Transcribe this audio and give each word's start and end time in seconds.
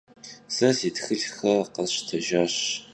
Se 0.55 0.67
si 0.77 0.89
txılhxer 0.95 1.65
khesştejjaş. 1.73 2.55